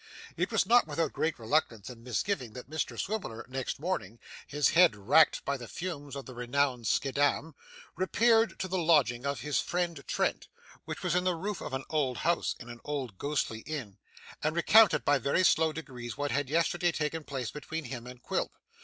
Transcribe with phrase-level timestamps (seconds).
[0.35, 4.95] It was not without great reluctance and misgiving that Mr Swiveller, next morning, his head
[4.95, 7.53] racked by the fumes of the renowned Schiedam,
[7.95, 10.47] repaired to the lodging of his friend Trent
[10.85, 13.99] (which was in the roof of an old house in an old ghostly inn),
[14.41, 18.51] and recounted by very slow degrees what had yesterday taken place between him and Quilp.